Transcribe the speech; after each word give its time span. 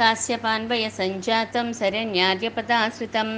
కాశ్యపాన్వయ 0.00 0.88
సంజాతం 0.90 1.72
శరణ్యార్యపదాశ్రితం 1.72 3.28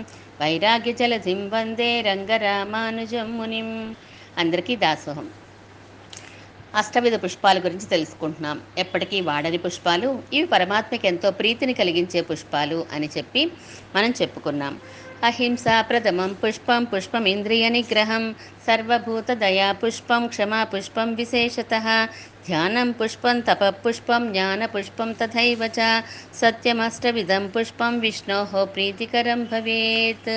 వైరాగ్యజలధిం 0.41 1.41
వందే 1.49 2.01
రంగరామానుజం 2.01 3.39
మునిం 3.39 3.69
అందరికీ 4.39 4.77
దాసోహం. 4.77 5.27
అష్టవిధ 6.75 7.15
పుష్పాల 7.25 7.59
గురించి 7.59 7.87
తెలుసుకుంటున్నాం. 7.87 8.59
ఎప్పటికీ 8.79 9.21
వాడని 9.21 9.59
పుష్పాలు 9.59 10.09
ఇవి 10.33 10.47
పరమాత్మకి 10.47 11.07
ఎంతో 11.09 11.31
ప్రీతిని 11.31 11.75
కలిగించే 11.75 12.21
పుష్పాలు 12.23 12.87
అని 12.93 13.09
చెప్పి 13.17 13.43
మనం 13.95 14.11
చెప్పుకున్నాం. 14.21 14.75
అహింస 15.25 15.65
ప్రథమం 15.91 16.31
పుష్పం 16.41 16.85
పుష్పం 16.85 17.25
ఇంద్రియ 17.27 17.69
నిగ్రహం 17.69 18.25
సర్వభూత 18.67 19.31
దయా 19.43 19.69
పుష్పం 19.81 20.23
క్షమా 20.27 20.61
పుష్పం 20.65 21.09
విశేషత 21.15 21.75
ధ్యానం 22.47 22.89
పుష్పం 22.91 23.37
తపఃపుష్పం 23.41 24.23
జ్ఞానపుష్పం 24.33 25.11
తథైవ 25.13 25.63
చ 25.79 25.81
సత్యమష్టవిధం 26.35 27.45
పుష్పం 27.57 27.95
విష్ణోహో 28.01 28.63
ప్రీతికరం 28.75 29.43
భవేత్ 29.45 30.33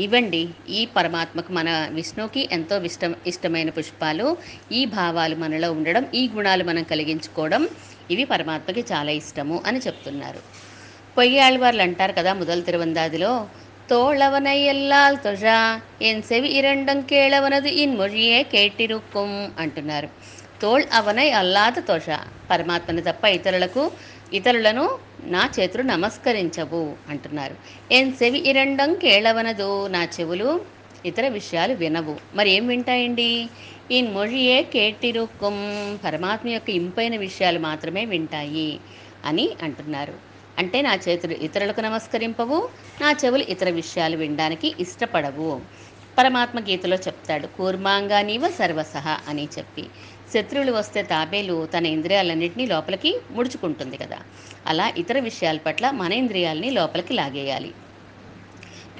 ఇవ్వండి 0.00 0.42
ఈ 0.68 0.80
పరమాత్మకు 0.96 1.52
మన 1.52 1.70
విష్ణుకి 1.90 2.48
ఎంతో 2.52 2.76
ఇష్టం 2.84 3.14
ఇష్టమైన 3.26 3.70
పుష్పాలు 3.70 4.26
ఈ 4.72 4.82
భావాలు 4.96 5.36
మనలో 5.36 5.68
ఉండడం 5.72 6.04
ఈ 6.14 6.22
గుణాలు 6.36 6.64
మనం 6.64 6.84
కలిగించుకోవడం 6.84 7.64
ఇవి 8.10 8.24
పరమాత్మకి 8.24 8.84
చాలా 8.92 9.10
ఇష్టము 9.20 9.62
అని 9.66 9.78
చెప్తున్నారు. 9.78 10.40
పొయ్యాళ్ళవార్లు 11.18 11.82
అంటారు 11.82 12.12
కదా 12.12 12.32
మొదలు 12.32 12.60
తిరువందాదిలో 12.60 13.32
தோழவனை 13.90 14.58
ఎల్లాల్ 14.74 15.18
ఎన్ 16.02 16.22
సెవి 16.22 16.48
ఇరండం 16.58 17.00
కేళవనదు 17.10 17.70
ఇన్ 17.82 17.96
మొరియే 17.96 18.42
కేటిరుక్కుం 18.52 19.30
అంటున్నారు. 19.58 20.08
తోళ్ 20.62 20.84
అవనై 20.92 21.30
అల్లాద 21.30 21.72
తోష. 21.88 22.08
పరమాత్మని 22.50 23.02
తప్ప 23.02 23.24
ఇతరులకు 23.24 23.82
ఇతరులను 24.32 24.84
నా 25.24 25.50
చేతులు 25.60 25.82
నమస్కరించవు 25.82 26.82
అంటున్నారు. 27.08 27.54
ఏం 27.92 28.12
సెవి 28.12 28.38
ఇరండం 28.50 28.94
కేళవనదు 28.94 29.86
నా 29.86 30.02
చెవులు 30.04 30.48
ఇతర 31.06 31.28
విషయాలు 31.28 31.74
వినవు. 31.74 32.16
మరి 32.34 32.50
ఏం 32.50 32.66
వింటాయండి? 32.66 33.30
ఈ 33.90 34.02
మొழிయే 34.02 34.62
కేటిరుక్కుం 34.74 35.56
పరమాత్మ 36.04 36.48
యొక్క 36.48 36.70
ఇంపైన 36.70 37.16
విషయాలు 37.16 37.58
మాత్రమే 37.58 38.04
వింటాయి 38.04 38.70
అని 39.24 39.50
అంటున్నారు. 39.62 40.14
అంటే 40.58 40.82
నా 40.82 40.94
చేతులు 41.08 41.32
ఇతరులకు 41.32 41.80
నమస్కరింపవు 41.80 42.68
నా 43.00 43.14
చెవులు 43.24 43.42
ఇతర 43.42 43.70
విషయాలు 43.70 44.16
వినడానికి 44.16 44.74
ఇష్టపడవు. 44.80 45.50
పరమాత్మ 46.18 46.60
గీతలో 46.60 46.96
చెప్తాడు 46.96 47.46
కూర్మాంగా 47.46 48.22
నీవ 48.22 48.48
సర్వసహ 48.48 49.06
అని 49.28 49.48
చెప్పి. 49.58 49.84
శత్రువులు 50.34 50.72
వస్తే 50.72 51.02
తాబేలు 51.02 51.66
తన 51.66 51.86
ఇంద్రియాలన్నింటినీ 51.86 52.66
లోపలికి 52.66 53.20
ముడుచుకుంటుంది 53.30 53.96
కదా. 53.96 54.18
అలా 54.66 54.92
ఇతర 54.96 55.18
విషయాల 55.18 55.56
పట్ల 55.56 55.90
మన 55.90 56.12
ఇంద్రియాలని 56.12 56.70
లోపలికి 56.70 57.12
లాగేయాలి. 57.12 57.72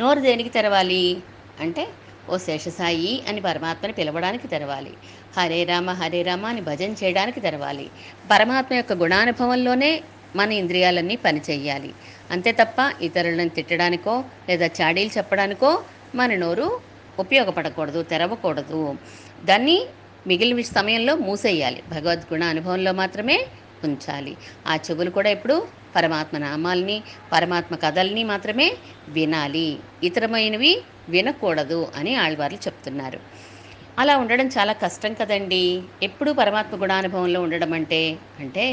నోరు 0.00 0.20
దేనికి 0.20 0.48
తెరవాలి? 0.48 1.16
అంటే 1.60 1.88
ఓ 2.30 2.36
శేషసాయి 2.36 3.22
అని 3.28 3.40
పరమాత్మని 3.40 3.92
పిలవడానికి 3.92 4.48
తెరవాలి. 4.48 4.92
హరే 5.36 5.64
రామ 5.64 5.90
హరే 5.90 6.22
రామ 6.22 6.46
అని 6.46 6.60
భజన 6.60 6.92
చేయడానికి 7.02 7.40
తెరవాలి. 7.40 7.86
పరమాత్మ 8.30 8.74
యొక్క 8.74 8.92
గుణానుభవంలోనే 8.92 10.02
మన 10.36 10.52
ఇంద్రియాలన్నీ 10.52 11.16
పనిచేయాలి. 11.16 11.90
అంతే 12.30 12.52
తప్ప 12.52 12.92
ఇతరులను 13.02 13.48
తిట్టడానికో 13.48 14.24
లేదా 14.48 14.66
చాడీలు 14.66 15.10
చెప్పడానికో 15.18 15.70
మన 16.14 16.34
నోరు 16.34 16.80
ఉపయోగపడకూడదు 17.18 18.02
తెరవకూడదు. 18.02 18.96
దాన్ని 19.44 19.76
మిగిలిన 20.26 20.60
సమయంలో 20.76 21.16
మూసేయాలి. 21.16 21.82
భగవద్గుణ 21.88 22.42
అనుభవంలో 22.44 22.92
మాత్రమే 22.92 23.36
ఉంచాలి. 23.84 24.32
ఆ 24.66 24.74
చెవులు 24.76 25.10
కూడా 25.10 25.30
ఇప్పుడు 25.30 25.56
పరమాత్మ 25.96 26.38
నామాల్ని 26.38 26.96
పరమాత్మ 27.32 27.74
కథల్ని 27.76 28.24
మాత్రమే 28.24 28.68
వినాలి. 29.08 29.68
ఇతరమైనవి 30.02 30.72
వినకూడదు 31.08 31.88
అని 31.96 32.14
ఆళ్వార్లు 32.16 32.58
చెప్తున్నారు. 32.66 33.20
అలా 33.98 34.16
ఉండడం 34.16 34.46
చాలా 34.48 34.72
కష్టం 34.84 35.14
కదండి. 35.14 35.62
ఎప్పుడు 36.02 36.32
పరమాత్మ 36.32 36.82
గుణానుభవంలో 36.82 37.42
ఉండడం 37.42 37.72
అంటే 37.72 38.00
అంటే 38.40 38.64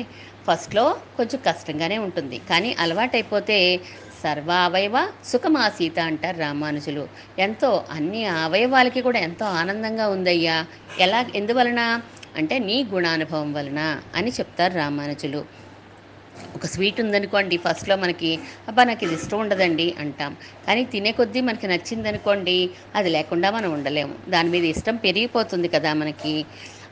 ఫస్ట్లో 0.48 0.86
కొంచెం 1.18 1.40
కష్టంగానే 1.48 1.98
ఉంటుంది. 1.98 2.42
కానీ 2.50 2.76
అలవాటైపోతే 2.80 3.58
సర్వ 4.24 4.52
అవయవ 4.52 5.08
సుఖమాసీత 5.26 6.00
అంటారు 6.00 6.38
రామానుజులు. 6.38 7.08
ఎంతో 7.40 7.86
అన్ని 7.92 8.26
అవయవాలకి 8.26 9.02
కూడా 9.02 9.20
ఎంతో 9.20 9.46
ఆనందంగా 9.46 10.08
ఉందయ్యా. 10.08 10.66
ఎలా 11.00 11.26
ఎందువలన? 11.36 12.02
అంటే 12.36 12.60
నీ 12.60 12.84
గుణానుభవం 12.84 13.54
వలన 13.54 14.02
అని 14.16 14.32
చెప్తారు 14.32 14.74
రామానుజులు. 14.74 15.46
ఒక 16.56 16.66
స్వీట్ 16.66 17.02
ఉందనుకోండి 17.02 17.58
ఫస్ట్లో 17.58 17.96
మనకి 17.96 18.40
అబ్బా 18.68 18.84
నాకు 18.84 19.04
ఇది 19.04 19.14
ఇష్టం 19.14 19.40
ఉండదండి 19.40 19.96
అంటాం. 20.00 20.38
కానీ 20.68 20.84
తినే 20.86 21.12
కొద్దీ 21.12 21.42
మనకి 21.42 21.68
నచ్చిందనుకోండి 21.68 22.70
అది 22.96 23.10
లేకుండా 23.10 23.52
మనం 23.52 23.74
ఉండలేము. 23.74 24.16
దాని 24.30 24.50
మీద 24.50 24.66
ఇష్టం 24.66 24.96
పెరిగిపోతుంది 24.96 25.68
కదా 25.68 25.94
మనకి. 25.94 26.46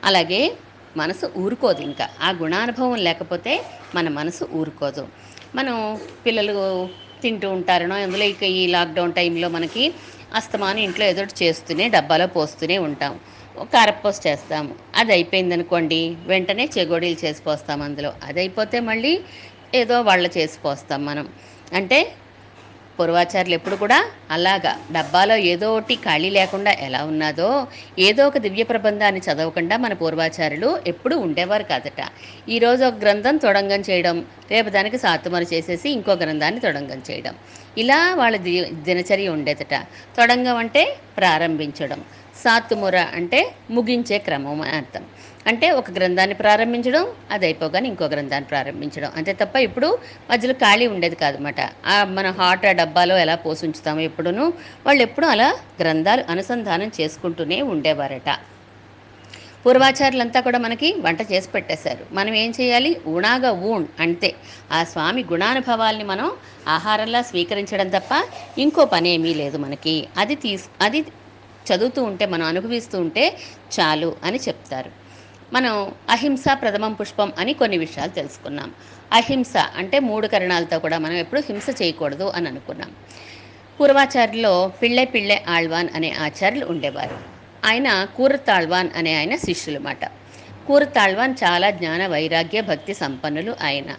అలాగే 0.04 0.52
మనసు 0.96 1.32
ఊరుకోదు 1.36 1.80
ఇంకా. 1.80 2.08
ఆ 2.20 2.30
గుణానుభవం 2.30 2.94
లేకపోతే 2.94 3.64
మన 3.94 4.08
మనసు 4.08 4.48
ఊరుకోదు. 4.54 5.08
మనం 5.54 6.00
పిల్లలు 6.26 6.88
తింటూ 7.22 7.48
ఉంటారనో 7.50 7.96
అందులో 8.04 8.26
ఇక 8.32 8.44
ఈ 8.54 8.66
లాక్డౌన్ 8.68 9.12
టైంలో 9.12 9.48
మనకి 9.50 9.84
అస్తమానం 10.32 10.80
ఇంట్లో 10.86 11.04
ఏదో 11.04 11.22
చేస్తూనే 11.40 11.84
డబ్బాలో 11.96 12.26
పోస్తూనే 12.34 12.76
ఉంటాం. 12.86 13.12
కారపోస్ట్ 13.72 14.24
చేస్తాము. 14.26 14.72
అది 14.94 15.12
అయిపోయింది 15.12 15.54
అనుకోండి 15.54 16.00
వెంటనే 16.26 16.64
చెగోడీలు 16.74 17.18
చేసి 17.24 17.40
పోస్తాం 17.42 17.80
అందులో. 17.82 18.10
అది 18.22 18.40
అయిపోతే 18.40 18.78
మళ్ళీ 18.88 19.12
ఏదో 19.74 19.96
వాళ్ళ 20.02 20.26
చేసి 20.36 20.58
పోస్తాం 20.60 21.00
మనం. 21.04 21.26
అంటే 21.72 21.98
పూర్వాచారులు 22.98 23.54
ఎప్పుడు 23.58 23.76
కూడా 23.76 23.98
అలాగా. 24.36 24.72
డబ్బాలో 24.92 25.36
ఏదో 25.52 25.66
ఒకటి 25.76 25.96
ఖాళీ 26.06 26.30
లేకుండా 26.38 26.72
ఎలా 26.86 27.00
ఉన్నదో 27.04 27.50
ఏదో 28.08 28.22
ఒక 28.26 28.38
దివ్య 28.38 28.64
ప్రబంధాన్ని 28.72 29.20
చదవకుండా 29.26 29.76
మన 29.76 29.92
పూర్వాచారులు 29.92 30.70
ఎప్పుడూ 30.86 31.18
ఉండేవారు 31.18 31.66
కాదట. 31.72 32.00
ఈరోజు 32.48 32.84
ఒక 32.84 32.98
గ్రంథం 33.04 33.36
తొడంగం 33.36 33.82
చేయడం 33.90 34.18
రేపు 34.50 34.68
దానికి 34.68 34.98
సాతుమరు 34.98 35.46
చేసేసి 35.54 35.90
ఇంకో 35.90 36.12
గ్రంథాన్ని 36.12 36.60
తొడంగం 36.60 37.02
చేయడం. 37.10 37.34
ఇలా 37.78 37.98
వాళ్ళ 38.14 38.36
ది 38.36 38.54
దినచర్య 38.86 39.28
ఉండేదట. 39.28 39.74
తొడంగం 40.16 40.56
అంటే 40.56 40.82
ప్రారంభించడం. 41.18 42.00
సాతుముర 42.38 42.96
అంటే 43.18 43.40
ముగించే 43.70 44.16
క్రమం 44.26 44.58
అని 44.64 44.74
అర్థం. 44.78 45.04
అంటే 45.46 45.66
ఒక 45.78 45.90
గ్రంథాన్ని 45.90 46.36
ప్రారంభించడం 46.40 47.04
అది 47.30 47.44
అయిపోగానే 47.48 47.86
ఇంకో 47.92 48.06
గ్రంథాన్ని 48.06 48.48
ప్రారంభించడం. 48.50 49.10
అంతే 49.16 49.32
తప్ప 49.34 49.56
ఇప్పుడు 49.68 49.88
మధ్యలో 50.30 50.54
ఖాళీ 50.62 50.86
ఉండేది 50.86 51.16
కాదన్నమాట. 51.16 51.60
మన 52.16 52.26
హాట్ 52.38 52.66
ఆ 52.66 52.74
డబ్బాలో 52.80 53.16
ఎలా 53.18 53.36
పోసి 53.44 53.64
ఉంచుతామో 53.66 54.02
ఎప్పుడును 54.08 54.44
వాళ్ళు 54.86 55.02
ఎప్పుడూ 55.02 55.28
అలా 55.28 55.48
గ్రంథాలు 55.80 56.24
అనుసంధానం 56.28 56.90
చేసుకుంటూనే 56.98 57.58
ఉండేవారట. 57.72 58.28
పూర్వాచారులంతా 59.64 60.38
కూడా 60.40 60.58
మనకి 60.58 60.88
వంట 61.04 61.20
చేసి 61.30 61.48
పెట్టేశారు. 61.48 62.04
మనం 62.12 62.34
ఏం 62.34 62.50
చేయాలి? 62.58 62.90
ఊణాగా 63.06 63.50
ఊణ్ 63.70 63.86
అంతే. 64.00 64.30
ఆ 64.72 64.80
స్వామి 64.84 65.22
గుణానుభవాల్ని 65.24 66.04
మనం 66.04 66.28
ఆహారంలా 66.74 67.22
స్వీకరించడం 67.22 67.88
తప్ప 67.88 68.12
ఇంకో 68.58 68.84
పని 68.94 69.10
ఏమీ 69.10 69.32
లేదు 69.34 69.58
మనకి. 69.58 69.94
అది 70.16 70.36
తీసు 70.44 70.68
అది 70.80 71.00
చదువుతూ 71.68 72.02
ఉంటే 72.02 72.26
మనం 72.26 72.46
అనుభవిస్తూ 72.46 73.00
ఉంటే 73.00 73.36
చాలు 73.80 74.16
అని 74.24 74.38
చెప్తారు. 74.48 74.90
మనం 75.52 75.92
అహింస 76.10 76.44
ప్రథమం 76.52 76.92
పుష్పం 76.92 77.32
అని 77.38 77.52
కొన్ని 77.52 77.78
విషయాలు 77.78 78.10
తెలుసుకున్నాం. 78.10 78.74
అహింస 79.12 79.56
అంటే 79.76 79.98
మూడు 79.98 80.26
కరణాలతో 80.26 80.78
కూడా 80.78 80.98
మనం 80.98 81.14
ఎప్పుడు 81.14 81.40
హింస 81.40 81.66
చేయకూడదు 81.82 82.24
అని 82.34 82.48
అనుకున్నాం. 82.48 82.90
పూర్వాచార్యులో 83.80 84.72
పిళ్ళె 84.82 85.04
పిళ్ళె 85.04 85.40
ఆళ్వాన్ 85.48 85.88
అనే 85.94 86.10
ఆచార్యులు 86.10 86.66
ఉండేవారు. 86.66 87.18
ఆయన 87.64 88.04
కూరతాళ్వాన్ 88.16 88.90
అనే 88.96 89.18
ఆయన 89.18 89.36
శిష్యులు 89.36 89.80
మాట 89.80 90.04
కూరతాళ్వాన్ 90.66 91.34
చాలా 91.44 91.70
జ్ఞాన 91.70 92.06
వైరాగ్య 92.06 92.60
భక్తి 92.60 92.94
సంపన్నులు 92.94 93.56
ఆయన. 93.62 93.90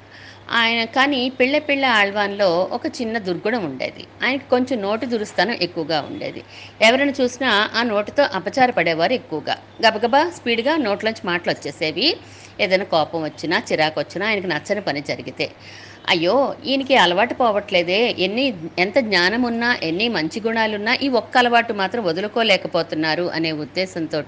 ఆయన 0.49 0.81
కానీ 0.95 1.19
పిళ్ళ 1.37 1.55
పిళ్ళ 1.67 1.85
ఆళ్వాన్లో 1.97 2.47
ఒక 2.71 2.85
చిన్న 2.97 3.15
దుర్గుణం 3.25 3.63
ఉండేది. 3.67 4.03
ఆయనకి 4.21 4.47
కొంచెం 4.49 4.77
నోటు 4.81 5.05
దురుస్తానం 5.11 5.55
ఎక్కువగా 5.65 5.99
ఉండేది. 6.07 6.41
ఎవరైనా 6.81 7.13
చూసినా 7.19 7.49
ఆ 7.73 7.81
నోటితో 7.89 8.23
అపచారపడేవారు 8.39 9.13
ఎక్కువగా. 9.19 9.55
గబగబా 9.85 10.21
స్పీడ్గా 10.37 10.73
నోట్లోంచి 10.85 11.23
మాటలు 11.29 11.51
వచ్చేసేవి. 11.53 12.07
ఏదైనా 12.59 12.87
కోపం 12.93 13.21
వచ్చినా 13.23 13.57
చిరాకు 13.69 13.97
వచ్చినా 14.01 14.25
ఆయనకు 14.29 14.49
నచ్చని 14.53 14.83
పని 14.87 15.01
జరిగితే. 15.03 15.47
అయ్యో 16.07 16.35
ఈయనకి 16.65 16.95
అలవాటు 17.03 17.35
పోవట్లేదే. 17.41 17.97
ఎన్ని 18.25 18.45
ఎంత 18.83 18.97
జ్ఞానం 19.07 19.41
ఉన్నా 19.51 19.69
ఎన్ని 19.83 20.07
మంచి 20.17 20.39
గుణాలున్నా 20.45 20.93
ఈ 21.05 21.09
ఒక్క 21.21 21.33
అలవాటు 21.37 21.73
మాత్రం 21.81 22.03
వదులుకోలేకపోతున్నారు 22.05 23.25
అనే 23.37 23.51
ఉద్దేశంతో 23.65 24.21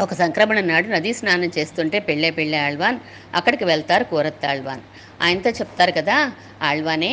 ఒక 0.00 0.14
సంక్రమణ 0.20 0.58
నాడు 0.64 0.88
నదీ 0.88 1.10
స్నానం 1.12 1.50
చేస్తుంటే 1.56 1.98
పెళ్ళే 2.06 2.30
పెళ్ళే 2.36 2.58
ఆళ్వాన్ 2.66 2.98
అక్కడికి 3.34 3.64
వెళ్తారు 3.70 4.04
కూరత్ 4.12 4.44
ఆళ్వాన్. 4.46 4.82
ఆయనతో 5.20 5.50
చెప్తారు 5.58 5.92
కదా 5.98 6.16
ఆళ్వానే 6.62 7.12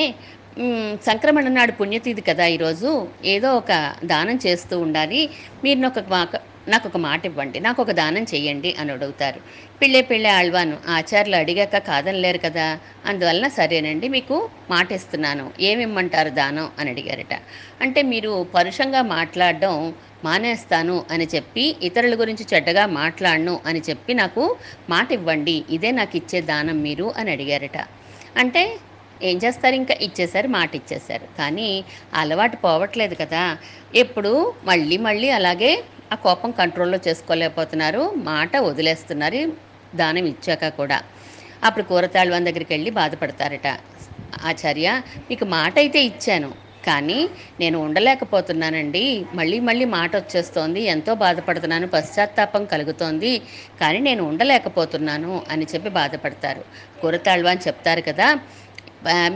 సంక్రమణ 1.08 1.48
నాడు 1.50 1.74
పుణ్యతిథి 1.80 2.24
కదా 2.30 2.46
ఈరోజు 2.54 2.92
ఏదో 3.34 3.50
ఒక 3.60 3.72
దానం 4.06 4.38
చేస్తూ 4.46 4.76
ఉండాలి. 4.86 5.22
మీరు 5.64 5.80
ఒక 6.24 6.36
నాకు 6.68 6.86
ఒక 6.90 6.98
మాట 7.06 7.22
ఇవ్వండి 7.26 7.60
నాకు 7.66 7.80
ఒక 7.84 7.92
దానం 8.00 8.24
చేయండి 8.32 8.72
అని 8.80 8.92
అడుగుతారు. 8.96 9.40
పిళ్ళే 9.80 10.02
పిళ్ళే 10.10 10.32
ఆళ్వాను 10.40 10.76
ఆచార్యులు 10.96 11.38
అడిగాక 11.40 11.78
కాదనలేరు 11.88 12.40
కదా 12.46 12.66
అందువలన 13.06 13.48
సరేనండి 13.58 14.08
మీకు 14.16 14.38
మాట 14.70 14.88
ఇస్తున్నాను 14.98 15.46
ఏమిమ్మంటారు 15.70 16.32
దానం 16.40 16.68
అని 16.80 16.92
అడిగారట. 16.94 17.34
అంటే 17.84 18.02
మీరు 18.12 18.32
పరుషంగా 18.56 19.02
మాట్లాడడం 19.16 19.76
మానేస్తాను 20.24 20.98
అని 21.14 21.28
చెప్పి 21.34 21.66
ఇతరుల 21.88 22.16
గురించి 22.22 22.44
చెడ్డగా 22.52 22.84
మాట్లాడను 23.00 23.56
అని 23.70 23.82
చెప్పి 23.90 24.14
నాకు 24.22 24.44
మాట 24.90 25.08
ఇవ్వండి 25.12 25.58
ఇదే 25.78 25.92
నాకు 26.00 26.16
ఇచ్చే 26.22 26.42
దానం 26.52 26.78
మీరు 26.88 27.08
అని 27.20 27.32
అడిగారట. 27.36 27.78
అంటే 28.36 28.64
ఏం 29.22 29.38
చేస్తారు? 29.44 29.76
ఇంకా 29.82 29.96
ఇచ్చేశారు 30.06 30.48
మాట 30.56 30.72
ఇచ్చేశారు. 30.76 31.26
కానీ 31.38 31.70
అలవాటు 32.14 32.58
పోవట్లేదు 32.64 33.16
కదా 33.22 33.44
ఎప్పుడు 34.02 34.32
మళ్ళీ 34.64 34.98
మళ్ళీ 35.08 35.30
అలాగే 35.38 35.72
ఆ 36.12 36.18
కోపం 36.26 36.52
కంట్రోల్లో 36.52 37.00
చేసుకోలేకపోతున్నారు. 37.08 38.02
మాట 38.30 38.52
వదిలేస్తున్నారు. 38.68 39.42
దానం 39.94 40.26
ఇచ్చాక 40.26 40.70
కూడా. 40.80 40.98
అప్పుడు 41.64 41.86
కూరతాళ్వాన్ 41.86 42.48
దగ్గరికి 42.50 42.74
వెళ్ళి 42.74 42.92
బాధపడతారట. 42.92 43.68
ఆచార్య 44.50 44.88
మీకు 45.30 45.46
మాట 45.58 45.74
అయితే 45.78 46.00
ఇచ్చాను 46.04 46.50
కానీ 46.84 47.20
నేను 47.60 47.78
ఉండలేకపోతున్నానండి. 47.86 49.04
మళ్ళీ 49.34 49.58
మళ్ళీ 49.60 49.86
మాట 49.96 50.12
వచ్చేస్తోంది. 50.16 50.82
ఎంతో 50.94 51.14
బాధపడుతున్నాను. 51.24 51.88
పశ్చాత్తాపం 51.88 52.66
కలుగుతోంది. 52.66 53.32
కానీ 53.82 54.00
నేను 54.00 54.24
ఉండలేకపోతున్నాను 54.24 55.34
అని 55.50 55.68
చెప్పి 55.74 55.90
బాధపడతారు. 56.00 56.64
కూరతాళ్వాన్ 57.02 57.62
చెప్తారు 57.68 58.02
కదా 58.02 58.28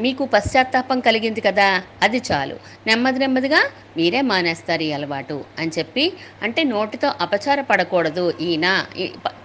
మీకు 0.04 0.24
పశ్చాత్తాపం 0.26 1.00
కలిగింది 1.00 1.42
కదా 1.42 1.68
అది 2.04 2.22
చాలు. 2.32 2.56
నెమ్మది 2.88 3.20
నెమ్మదిగా 3.20 3.62
మీరే 3.98 4.22
మానేస్తారు 4.22 4.84
ఈ 4.84 4.92
అలవాటు 4.92 5.46
అని 5.60 5.72
చెప్పి 5.78 6.06
అంటే 6.44 6.64
నోటితో 6.64 7.10
అపచార 7.22 7.62
పడకూడదు 7.62 8.34
ఈయన 8.42 8.68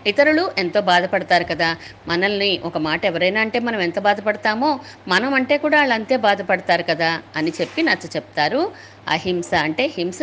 ఇతరులు 0.07 0.51
ఎంతో 0.59 0.81
బాధపడతారు 0.81 1.45
కదా. 1.45 1.77
మనల్ని 2.09 2.61
ఒక 2.65 2.79
మాట 2.79 3.05
ఎవరైనా 3.05 3.41
అంటే 3.41 3.59
మనం 3.59 3.81
ఎంత 3.81 3.99
బాధపడతామో 3.99 4.81
మనం 5.09 5.35
అంటే 5.35 5.57
కూడా 5.59 5.79
వాళ్ళు 5.79 5.95
అంతే 5.95 6.17
బాధపడతారు 6.27 6.83
కదా 6.83 7.11
అని 7.37 7.53
చెప్పి 7.61 7.83
నచ్చ 7.83 8.07
చెప్తారు. 8.17 8.63
అహింస 9.09 9.51
అంటే 9.67 9.87
హింస 9.99 10.21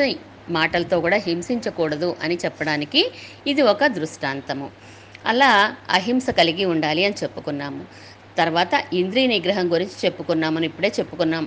మాటలతో 0.50 1.00
కూడా 1.00 1.18
హింసించకూడదు 1.18 2.16
అని 2.24 2.36
చెప్పడానికి 2.46 3.12
ఇది 3.48 3.62
ఒక 3.62 3.88
దృష్టాంతము. 3.88 4.68
అలా 5.26 5.76
అహింస 5.90 6.30
కలిగి 6.30 6.66
ఉండాలి 6.66 7.06
అని 7.06 7.16
చెప్పుకున్నాము. 7.24 7.84
తర్వాత 8.38 8.74
ఇంద్రియ 8.94 9.26
నిగ్రహం 9.28 9.66
గురించి 9.74 9.98
చెప్పుకున్నామని 10.06 10.66
ఇప్పుడే 10.66 10.90
చెప్పుకున్నాం. 11.00 11.46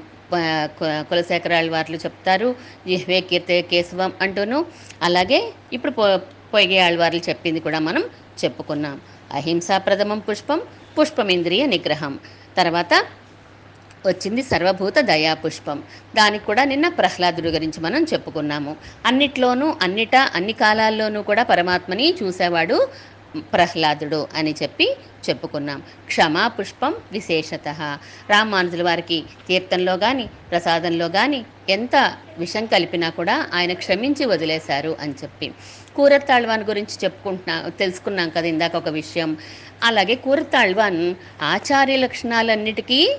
కులశేఖరాల 1.09 1.71
వార్లు 1.71 1.99
చెప్తారు. 2.05 2.49
జిహ్వే 2.88 3.19
కీర్తే 3.31 3.56
కేశవం 3.73 4.12
అంటూను. 4.25 4.59
అలాగే 5.03 5.38
ఇప్పుడు 5.73 5.93
పొ 5.99 6.06
పొయ్గే 6.55 6.79
ఆళ్వార్లు 6.79 7.21
చెప్పింది 7.29 7.61
కూడా 7.61 7.79
మనం 7.88 8.03
చెప్పుకున్నాం. 8.43 8.97
అహింసా 9.38 9.77
ప్రథమం 9.87 10.19
పుష్పం 10.29 10.59
పుష్పం 10.97 11.29
ఇంద్రియ 11.29 11.62
నిగ్రహం. 11.67 12.12
తర్వాత 12.56 12.93
వచ్చింది 14.06 14.43
సర్వభూత 14.43 14.97
దయా 15.11 15.33
పుష్పం. 15.35 15.79
దానికి 16.17 16.44
కూడా 16.44 16.62
నిన్న 16.73 16.87
ప్రహ్లాదుడి 16.99 17.50
గురించి 17.56 17.79
మనం 17.81 18.03
చెప్పుకున్నాము. 18.12 18.73
అన్నిట్లోనూ 19.06 19.69
అన్నిటా 19.85 20.21
అన్ని 20.38 20.55
కాలాల్లోనూ 20.62 21.21
కూడా 21.31 21.43
పరమాత్మని 21.43 22.06
చూసేవాడు 22.21 22.79
ప్రహ్లాదుడు 23.41 24.29
అని 24.35 24.55
చెప్పి 24.62 24.97
చెప్పుకున్నాం. 25.29 25.83
క్షమా 26.06 26.49
పుష్పం 26.49 26.94
విశేషత. 27.12 27.69
రామానుజుల 28.31 28.83
వారికి 28.83 29.25
తీర్థంలో 29.49 29.97
కానీ 29.97 30.31
ప్రసాదంలో 30.50 31.09
కానీ 31.09 31.47
ఎంత 31.69 32.17
విషం 32.38 32.67
కలిపినా 32.67 33.11
కూడా 33.11 33.47
ఆయన 33.55 33.73
క్షమించి 33.73 34.25
వదిలేశారు 34.25 34.97
అని 35.00 35.15
చెప్పి. 35.23 35.53
కూరతాళ్వాన్ 35.97 36.65
గురించి 36.65 36.99
చెప్పుకుంటున్నా 37.05 37.69
తెలుసుకున్నాం 37.69 38.29
కదా 38.29 38.47
ఇందాక 38.47 38.77
ఒక 38.77 38.88
విషయం. 38.88 39.37
అలాగే 39.83 40.15
కూరతాళ్వాన్ 40.15 41.15
ఆచార్య 41.43 41.97
లక్షణాలన్నిటికీ 41.97 43.17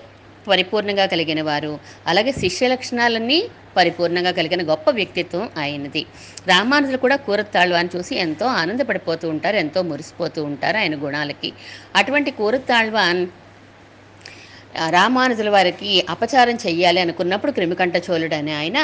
పరిపూర్ణంగా 0.48 1.06
కలిగిన 1.06 1.42
వారు. 1.42 1.80
అలాగే 2.08 2.32
శిష్య 2.32 2.68
లక్షణాలన్నీ 2.68 3.48
పరిపూర్ణంగా 3.78 4.32
కలిగిన 4.40 4.62
గొప్ప 4.70 4.90
వ్యక్తిత్వం 4.90 5.44
ఆయనది. 5.58 6.04
రామానుజులు 6.48 7.00
కూడా 7.06 7.18
కూరతాళ్వాన్ని 7.28 7.92
చూసి 7.96 8.14
ఎంతో 8.26 8.46
ఆనందపడిపోతూ 8.62 9.26
ఉంటారు 9.30 9.58
ఎంతో 9.64 9.82
మురిసిపోతూ 9.82 10.40
ఉంటారు 10.44 10.78
ఆయన 10.78 10.96
గుణాలకి. 11.06 11.52
అటువంటి 11.96 12.32
కూరత్తాళ్వాన్ 12.40 13.22
రామానుజుల 14.90 15.50
వారికి 15.50 15.92
అపచారం 16.10 16.58
చెయ్యాలి 16.66 17.00
అనుకున్నప్పుడు 17.02 17.52
క్రిమికంఠ 17.52 17.98
చోళుడు 18.08 18.36
అనే 18.36 18.54
ఆయన 18.54 18.80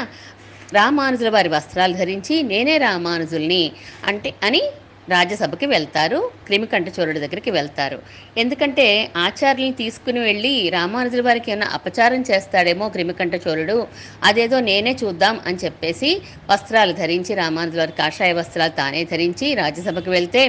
రామానుజుల 0.74 1.30
వారి 1.30 1.50
వస్త్రాలు 1.50 1.94
ధరించి 1.94 2.36
నేనే 2.52 2.76
రామానుజుల్ని 2.78 3.64
అంటే 4.08 4.30
అని 4.44 4.62
రాజ్యసభకి 5.10 5.66
వెళ్తారు 5.66 6.20
క్రిమికంఠ 6.48 6.88
చోరుడి 6.98 7.20
దగ్గరికి 7.20 7.52
వెళ్తారు. 7.52 7.98
ఎందుకంటే 8.38 8.86
ఆచార్యుల్ని 9.18 9.78
తీసుకుని 9.78 10.20
వెళ్ళి 10.20 10.70
రామానుజుల 10.70 11.22
వారికి 11.22 11.52
ఏమైనా 11.52 11.68
అపచారం 11.74 12.22
చేస్తాడేమో 12.22 12.88
క్రిమికంఠ 12.90 13.36
చోరుడు 13.48 13.78
అదేదో 14.24 14.60
నేనే 14.60 14.94
చూద్దాం 15.04 15.38
అని 15.46 15.58
చెప్పేసి 15.66 16.12
వస్త్రాలు 16.52 16.94
ధరించి 16.94 17.36
రామానుజుల 17.36 17.82
వారి 17.82 17.92
కాషాయ 17.92 18.34
వస్త్రాలు 18.34 18.74
తానే 18.74 19.04
ధరించి 19.04 19.50
రాజ్యసభకు 19.54 20.12
వెళ్తే 20.12 20.44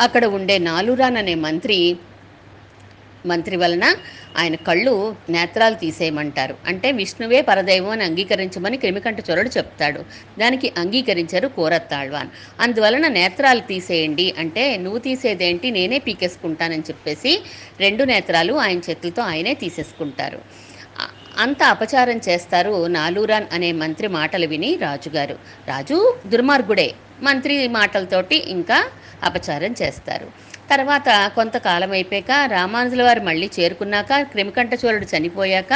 అక్కడ 0.00 0.24
ఉండే 0.38 0.58
నాలురాన్ 0.58 1.16
అనే 1.16 1.34
మంత్రి 1.34 1.78
మంత్రి 3.26 3.56
వలన 3.56 3.84
ఆయన 4.36 4.56
కళ్ళు 4.68 4.94
నేత్రాలు 5.30 5.74
తీసేయమంటారు. 5.74 6.54
అంటే 6.66 6.88
విష్ణువే 6.92 7.40
పరదైవం 7.42 7.90
అని 7.90 8.04
అంగీకరించమని 8.04 8.76
క్రిమికంఠ 8.76 9.18
చొరడు 9.30 9.50
చెప్తాడు. 9.56 10.00
దానికి 10.38 10.68
అంగీకరించారు 10.78 11.48
కోరత్తాళ్వాన్. 11.58 12.30
అందువలన 12.60 13.06
నేత్రాలు 13.18 13.62
తీసేయండి 13.72 14.34
అంటే 14.38 14.64
నువ్వు 14.76 14.98
తీసేదేంటి 14.98 15.70
నేనే 15.70 15.98
పీకేసుకుంటానని 15.98 16.86
చెప్పేసి 16.90 17.32
రెండు 17.80 18.04
నేత్రాలు 18.04 18.54
ఆయన 18.66 18.80
చేతులతో 18.90 19.22
ఆయనే 19.22 19.54
తీసేసుకుంటారు. 19.54 20.40
అంత 21.38 21.62
అపచారం 21.74 22.18
చేస్తారు 22.28 22.86
నాలూరాన్ 22.96 23.46
అనే 23.52 23.70
మంత్రి 23.80 24.08
మాటలు 24.08 24.46
విని 24.46 24.70
రాజుగారు. 24.82 25.36
రాజు 25.68 25.98
దుర్మార్గుడే. 26.26 26.88
మంత్రి 27.22 27.68
మాటలతోటి 27.68 28.36
ఇంకా 28.48 28.78
అపచారం 29.22 29.74
చేస్తారు. 29.82 30.26
తర్వాత 30.70 31.08
కొంతకాలం 31.34 31.90
అయిపోయాక 31.90 32.32
రామానుజుల 32.50 33.02
వారు 33.02 33.20
మళ్ళీ 33.20 33.50
చేరుకున్నాక 33.58 34.20
క్రిమికంఠచోళుడు 34.32 35.06
చనిపోయాక 35.12 35.74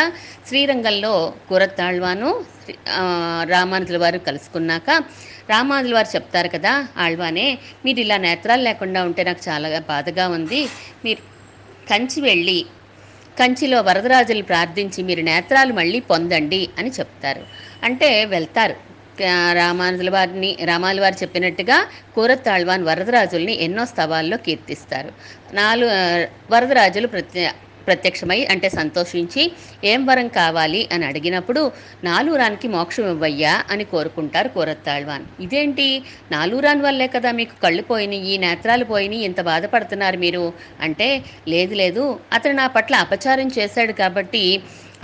శ్రీరంగంలో 0.48 1.12
కూరత్తాళ్వాను 1.48 2.30
రామానుజుల 3.52 3.96
వారు 3.96 4.18
కలుసుకున్నాక 4.18 4.90
రామానుజుల 5.50 5.94
వారు 5.94 6.10
చెప్తారు 6.16 6.48
కదా 6.48 6.72
ఆళ్వానే 6.96 7.46
మీరు 7.84 8.00
ఇలా 8.00 8.16
నేత్రాలు 8.26 8.62
లేకుండా 8.62 9.00
ఉంటే 9.04 9.24
నాకు 9.24 9.42
చాలా 9.48 9.80
బాధగా 9.88 10.28
ఉంది. 10.28 10.60
మీరు 11.04 11.22
కంచి 11.90 12.20
వెళ్ళి 12.20 12.58
కంచిలో 13.36 13.80
వరదరాజులు 13.80 14.42
ప్రార్థించి 14.42 15.02
మీరు 15.02 15.20
నేత్రాలు 15.22 15.72
మళ్ళీ 15.72 16.00
పొందండి 16.10 16.68
అని 16.78 16.90
చెప్తారు. 16.90 17.42
అంటే 17.84 18.08
వెళ్తారు. 18.26 18.76
రామానుజుల 19.52 20.10
వారిని 20.10 20.56
రామాల 20.64 21.00
వారు 21.00 21.14
చెప్పినట్టుగా 21.14 21.78
కూరత్తాళ్వాన్ 22.14 22.84
వరదరాజుల్ని 22.84 23.52
ఎన్నో 23.60 23.84
స్థవాల్లో 23.84 24.36
కీర్తిస్తారు. 24.36 25.10
నాలుగు 25.52 25.90
వరదరాజులు 26.52 27.08
ప్రత్య 27.08 27.50
ప్రత్యక్షమై 27.86 28.44
అంటే 28.44 28.68
సంతోషించి 28.68 29.42
ఏం 29.84 30.06
వరం 30.06 30.28
కావాలి? 30.28 30.88
అని 30.92 31.04
అడిగినప్పుడు 31.04 31.72
నాలురానికి 32.04 32.68
మోక్షం 32.68 33.10
ఇవ్వయ్యా 33.10 33.64
అని 33.70 33.84
కోరుకుంటారు 33.84 34.48
కూరత్తాళ్వాన్. 34.48 35.24
ఇదేంటి? 35.40 35.86
నాలురాన్ 36.32 36.82
వల్లే 36.82 37.06
కదా 37.06 37.32
మీకు 37.32 37.54
కళ్ళు 37.62 37.82
పోయినాయి 37.82 38.38
నేత్రాలు 38.38 38.84
పోయినాయి 38.84 39.22
ఇంత 39.22 39.40
బాధపడుతున్నారు 39.40 40.16
మీరు? 40.16 40.44
అంటే 40.80 41.08
లేదు 41.48 41.74
లేదు 41.74 42.04
అతను 42.32 42.52
నా 42.52 42.66
పట్ల 42.66 42.94
అపచారం 42.96 43.48
చేశాడు 43.58 43.92
కాబట్టి 43.92 44.44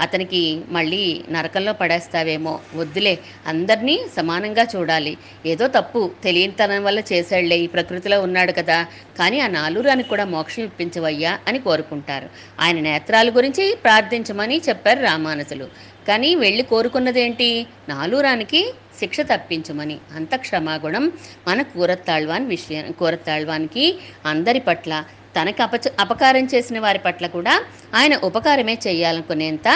అతనికి 0.01 0.61
మళ్ళీ 0.69 1.03
నరకంలో 1.31 1.73
పడేస్తావేమో 1.73 2.61
వద్దులే 2.75 3.19
అందరినీ 3.47 4.01
సమానంగా 4.17 4.67
చూడాలి. 4.77 5.17
ఏదో 5.47 5.67
తప్పు 5.67 6.11
తెలియనితనం 6.25 6.85
వల్ల 6.85 7.03
చేశాడులే 7.13 7.59
ఈ 7.59 7.67
ప్రకృతిలో 7.67 8.21
ఉన్నాడు 8.21 8.53
కదా. 8.53 8.79
కానీ 9.19 9.41
ఆ 9.41 9.47
నాలురానికి 9.47 10.09
కూడా 10.09 10.25
మోక్షం 10.25 10.63
ఇప్పించవయ్యా 10.63 11.39
అని 11.49 11.59
కోరుకుంటారు. 11.59 12.29
ఆయన 12.61 12.81
నేత్రాల 12.81 13.29
గురించి 13.31 13.77
ప్రార్థించమని 13.85 14.61
చెప్పారు 14.69 15.01
రామానుజులు. 15.01 15.69
కానీ 16.09 16.35
వెళ్ళి 16.35 16.63
కోరుకున్నదేంటి? 16.63 17.67
నాలురానికి 17.89 18.61
శిక్ష 19.01 19.21
తప్పించమని. 19.21 19.99
అంత 20.17 20.37
క్షమాగుణం 20.37 21.13
మన 21.49 21.63
కూరత్తాళ్వాన్ 21.63 22.47
విషయం 22.47 22.93
కూరత్తాళ్వానికి 22.93 23.85
అందరి 24.27 24.61
పట్ల 24.61 24.93
తనకు 25.37 25.63
అపచ 25.63 25.91
అపకారం 26.01 26.45
చేసిన 26.55 26.79
వారి 26.79 27.01
పట్ల 27.07 27.27
కూడా 27.37 27.55
ఆయన 27.95 28.15
ఉపకారమే 28.29 28.77
చేయాలనుకునేంత 28.87 29.69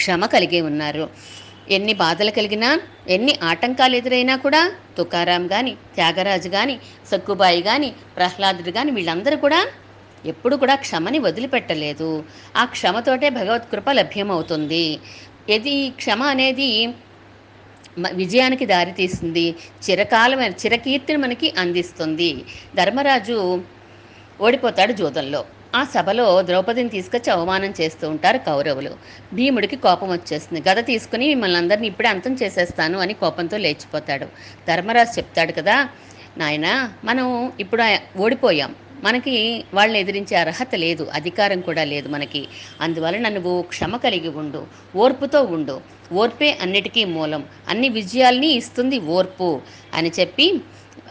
క్షమ 0.00 0.26
కలిగి 0.34 0.60
ఉన్నారు. 0.60 1.04
ఎన్ని 1.76 1.94
బాధలు 2.02 2.30
కలిగినా 2.30 2.70
ఎన్ని 3.14 3.32
ఆటంకాలు 3.50 3.94
ఎదురైనా 4.00 4.34
కూడా 4.44 4.60
తుకారాం 4.98 5.44
కానీ 5.54 5.72
త్యాగరాజు 5.94 6.48
కానీ 6.48 6.76
సక్కుబాయి 7.10 7.62
కానీ 7.62 7.88
ప్రహ్లాదుడు 8.16 8.70
కానీ 8.70 8.90
వీళ్ళందరూ 8.90 9.36
కూడా 9.44 9.60
ఎప్పుడు 10.32 10.54
కూడా 10.56 10.74
క్షమని 10.84 11.18
వదిలిపెట్టలేదు. 11.26 12.10
ఆ 12.56 12.64
క్షమతోటే 12.74 13.28
భగవత్ 13.38 13.66
కృప 13.72 13.90
లభ్యమవుతుంది. 13.90 14.86
ఇది 15.56 15.74
క్షమ 16.00 16.22
అనేది 16.34 16.70
విజయానికి 18.20 18.66
దారితీస్తుంది. 18.66 19.44
చిరకాలమైన 19.84 20.54
చిరకీర్తిని 20.62 21.18
మనకి 21.24 21.48
అందిస్తుంది. 21.62 22.30
ధర్మరాజు 22.76 23.38
ఓడిపోతాడు 24.40 24.92
జూదంలో. 24.92 25.40
ఆ 25.74 25.80
సభలో 25.94 26.42
ద్రౌపదిని 26.42 26.88
తీసుకొచ్చి 26.88 27.30
అవమానం 27.30 27.72
చేస్తూ 27.80 28.04
ఉంటారు 28.10 28.38
కౌరవులు. 28.48 28.92
భీముడికి 29.32 29.76
కోపం 29.76 30.08
వచ్చేస్తుంది. 30.12 30.60
గద 30.68 30.78
తీసుకుని 30.90 31.26
మిమ్మల్ని 31.32 31.58
అందరినీ 31.58 31.86
ఇప్పుడే 31.86 32.08
అంతం 32.08 32.34
చేసేస్తాను 32.42 32.98
అని 32.98 33.14
కోపంతో 33.22 33.56
లేచిపోతాడు. 33.66 34.26
ధర్మరాజు 34.68 35.18
చెప్తాడు 35.18 35.52
కదా 35.52 35.76
నాయనా 36.38 36.72
మనం 37.04 37.26
ఇప్పుడు 37.60 37.82
ఓడిపోయాం. 38.24 38.72
మనకి 39.04 39.64
వాళ్ళని 39.74 39.98
ఎదిరించే 39.98 40.36
అర్హత 40.36 40.74
లేదు 40.74 41.08
అధికారం 41.14 41.60
కూడా 41.60 41.84
లేదు 41.84 42.08
మనకి. 42.08 42.48
అందువలన 42.80 43.28
నువ్వు 43.28 43.62
క్షమ 43.62 43.96
కలిగి 43.96 44.28
ఉండు 44.28 44.66
ఓర్పుతో 44.96 45.42
ఉండు. 45.42 45.80
ఓర్పే 46.12 46.58
అన్నిటికీ 46.62 47.04
మూలం. 47.04 47.44
అన్ని 47.68 47.88
విజయాల్ని 47.88 48.46
ఇస్తుంది 48.46 48.98
ఓర్పు 48.98 49.60
అని 49.94 50.12
చెప్పి 50.20 50.60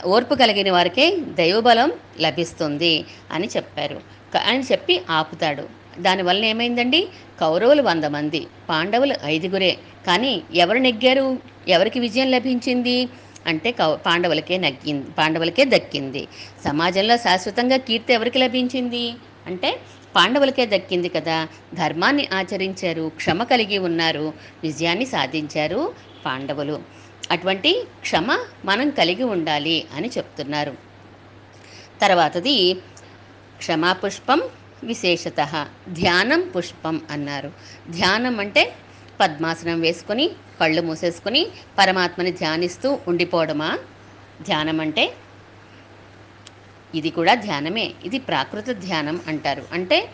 ఓర్పు 0.06 0.36
కలిగిన 0.36 0.72
వారికే 0.72 1.18
దైవబలం 1.20 1.92
లభిస్తుంది 2.22 3.06
అని 3.32 3.50
చెప్పారు. 3.58 4.02
అని 4.48 4.60
చెప్పి 4.60 5.02
ఆపుతాడు. 5.10 5.64
దానివల్ల 6.00 6.46
ఏమైందండి? 6.46 7.08
కౌరవులు 7.42 7.82
వంద 7.82 8.04
మంది 8.04 8.48
పాండవులు 8.70 9.16
ఐదుగురే. 9.26 9.78
కానీ 10.08 10.42
ఎవరు 10.56 10.78
నెగ్గారు? 10.78 11.38
ఎవరికి 11.68 12.00
విజయం 12.00 12.32
లభించింది? 12.32 13.10
అంటే 13.46 13.72
కౌ 13.72 13.90
పాండవులకే 14.06 14.58
నగ్గింది 14.58 15.12
పాండవులకే 15.12 15.66
దక్కింది. 15.66 16.24
సమాజంలో 16.64 17.18
శాశ్వతంగా 17.18 17.78
కీర్తి 17.88 18.14
ఎవరికి 18.14 18.40
లభించింది? 18.40 19.06
అంటే 19.48 19.70
పాండవులకే 20.16 20.66
దక్కింది 20.66 21.10
కదా. 21.10 21.38
ధర్మాన్ని 21.74 22.28
ఆచరించారు 22.34 23.10
క్షమ 23.18 23.44
కలిగి 23.44 23.78
ఉన్నారు 23.80 24.26
విజయాన్ని 24.64 25.06
సాధించారు 25.06 25.82
పాండవులు. 26.26 26.78
అటువంటి 27.32 27.72
క్షమ 28.02 28.28
మనం 28.66 28.90
కలిగి 28.92 29.24
ఉండాలి 29.26 29.88
అని 29.94 30.10
చెప్తున్నారు. 30.18 30.74
తర్వాతది 32.02 32.56
క్షమాపుష్పం 33.60 34.40
విశేషత 34.84 35.42
ధ్యానం 35.90 36.42
పుష్పం 36.56 37.02
అన్నారు. 37.10 37.50
ధ్యానం 37.90 38.40
అంటే 38.40 38.64
పద్మాసనం 39.20 39.82
వేసుకొని 39.82 40.30
కళ్ళు 40.62 40.82
మూసేసుకొని 40.82 41.48
పరమాత్మని 41.80 42.32
ధ్యానిస్తూ 42.32 43.00
ఉండిపోవడమా? 43.08 43.80
ధ్యానం 44.42 44.80
అంటే 44.82 45.14
ఇది 46.96 47.10
కూడా 47.10 47.34
ధ్యానమే. 47.36 47.94
ఇది 48.06 48.20
ప్రాకృత 48.20 48.66
ధ్యానం 48.66 49.22
అంటారు. 49.28 49.64
అంటే 49.74 50.10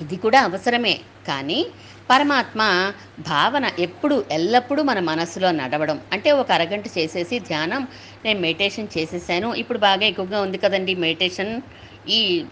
ఇది 0.00 0.16
కూడా 0.16 0.40
అవసరమే. 0.40 1.00
కానీ 1.28 1.66
పరమాత్మ 2.10 2.92
భావన 3.18 3.70
ఎప్పుడు 3.78 4.24
ఎల్లప్పుడూ 4.30 4.82
మన 4.82 4.98
మనసులో 5.00 5.50
నడవడం. 5.50 6.00
అంటే 6.12 6.32
ఒక 6.32 6.52
అరగంట 6.52 6.86
చేసేసి 6.98 7.38
ధ్యానం 7.38 7.88
నేను 8.24 8.40
మెడిటేషన్ 8.40 8.88
చేసేసాను. 8.98 9.54
ఇప్పుడు 9.54 9.78
బాగా 9.78 10.04
ఎక్కువగా 10.04 10.40
ఉంది 10.40 10.58
కదండి 10.58 10.94
మెడిటేషన్. 10.94 11.60
ఈ 12.08 12.44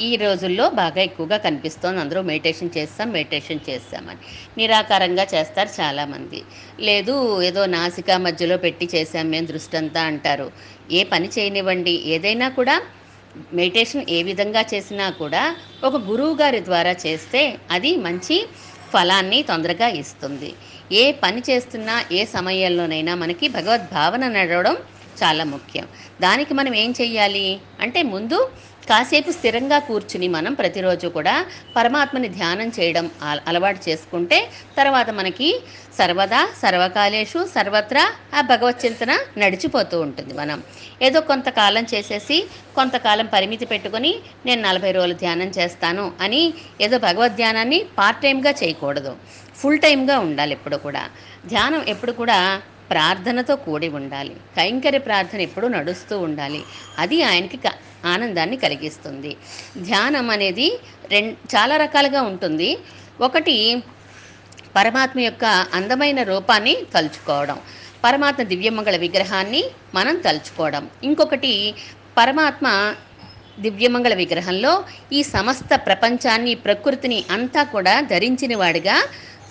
ఈ 0.00 0.16
రోజుల్లో 0.16 0.70
బాగా 0.70 1.00
ఎక్కువగా 1.02 1.36
కనిపిస్తోంది. 1.36 2.00
అందరూ 2.00 2.22
మెడిటేషన్ 2.22 2.70
చేస్తాం 2.76 3.08
మెడిటేషన్ 3.10 3.60
చేస్తామని. 3.68 4.20
నిరాకారంగా 4.58 5.26
చేస్తారు 5.34 5.70
చాలామంది. 5.80 6.40
లేదు 6.80 7.42
ఏదో 7.42 7.66
నాసికా 7.66 8.16
మధ్యలో 8.18 8.56
పెట్టి 8.56 8.88
చేసాం 8.94 9.30
మేము 9.30 9.46
దృష్టి 9.46 9.76
అంతా 9.76 10.02
అంటారు. 10.02 10.52
ఏ 10.90 11.02
పని 11.04 11.30
చేయనివ్వండి. 11.38 11.90
ఏదైనా 11.90 12.48
కూడా 12.48 12.76
మెడిటేషన్ 13.52 14.04
ఏ 14.10 14.22
విధంగా 14.22 14.64
చేసినా 14.74 15.10
కూడా 15.10 15.56
ఒక 15.84 15.96
గురువు 15.96 16.34
గారి 16.34 16.64
ద్వారా 16.64 16.92
చేస్తే 17.06 17.58
అది 17.70 17.96
మంచి 17.96 18.36
ఫలాన్ని 18.92 19.42
తొందరగా 19.42 19.88
ఇస్తుంది. 19.88 20.50
ఏ 20.92 21.12
పని 21.12 21.42
చేస్తున్నా 21.50 22.04
ఏ 22.12 22.24
సమయంలోనైనా 22.24 23.14
మనకి 23.14 23.48
భగవద్భావన 23.48 24.28
నడవడం 24.28 24.76
చాలా 25.22 25.44
ముఖ్యం. 25.44 25.88
దానికి 26.22 26.54
మనం 26.54 26.74
ఏం 26.74 26.94
చెయ్యాలి? 27.00 27.60
అంటే 27.80 28.02
ముందు 28.02 28.50
కాసేపు 28.88 29.30
స్థిరంగా 29.30 29.78
కూర్చుని 29.78 30.28
మనం 30.28 30.54
ప్రతిరోజు 30.54 31.08
కూడా 31.08 31.46
పరమాత్మని 31.76 32.28
ధ్యానం 32.28 32.72
చేయడం 32.80 33.10
అల- 33.22 33.40
అలవాటు 33.48 33.90
చేసుకుంటే 33.90 34.48
తర్వాత 34.76 35.10
మనకి 35.10 35.60
సర్వదా 35.98 36.48
సర్వకాలేషు 36.62 37.48
సర్వత్రా 37.54 38.12
ఆ 38.34 38.40
భగవచ్చింతన 38.40 39.18
నడిచిపోతూ 39.38 40.00
ఉంటుంది 40.00 40.34
మనం. 40.34 40.62
ఏదో 41.02 41.20
కొంతకాలం 41.20 41.86
చేసేసి 41.94 42.46
కొంతకాలం 42.74 43.26
పరిమితి 43.26 43.66
పెట్టుకొని 43.66 44.18
నేను 44.46 44.62
నలభై 44.62 44.92
రోజులు 44.92 45.14
ధ్యానం 45.14 45.48
చేస్తాను 45.48 46.12
అని 46.20 46.54
ఏదో 46.80 46.98
భగవద్ 46.98 47.32
ధ్యానాన్ని 47.32 47.84
పార్ట్ 47.98 48.22
టైంగా 48.22 48.50
చేయకూడదు. 48.50 49.16
ఫుల్ 49.56 49.78
టైంగా 49.78 50.18
ఉండాలి 50.18 50.52
ఎప్పుడు 50.52 50.76
కూడా. 50.76 51.10
ధ్యానం 51.46 51.84
ఎప్పుడు 51.88 52.12
కూడా 52.12 52.62
ప్రార్థనతో 52.90 53.56
కూడి 53.56 53.88
ఉండాలి. 53.88 54.36
కైంకర్య 54.56 54.98
ప్రార్థన 54.98 55.40
ఎప్పుడూ 55.40 55.68
నడుస్తూ 55.68 56.18
ఉండాలి. 56.18 56.62
అది 56.98 57.22
ఆయనకి 57.22 57.56
క- 57.56 58.06
ఆనందాన్ని 58.06 58.56
కలిగిస్తుంది. 58.56 59.36
ధ్యానం 59.78 60.30
అనేది 60.30 60.80
రెం 61.10 61.30
చాలా 61.30 61.76
రకాలుగా 61.76 62.22
ఉంటుంది. 62.22 62.78
ఒకటి 63.20 63.82
పరమాత్మ 64.76 65.20
యొక్క 65.20 65.44
అందమైన 65.74 66.22
రూపాన్ని 66.22 66.76
తలుచుకోవడం. 66.94 67.58
పరమాత్మ 68.04 68.42
దివ్యమంగళ 68.42 68.96
విగ్రహాన్ని 68.96 69.64
మనం 69.94 70.16
తలుచుకోవడం. 70.16 70.90
ఇంకొకటి 71.04 71.74
పరమాత్మ 72.18 72.94
దివ్యమంగళ 73.60 74.14
విగ్రహంలో 74.14 74.84
ఈ 75.12 75.22
సమస్త 75.22 75.74
ప్రపంచాన్ని 75.86 76.54
ప్రకృతిని 76.54 77.24
అంతా 77.30 77.62
కూడా 77.62 78.00
ధరించిన 78.00 78.56
వాడిగా 78.56 79.04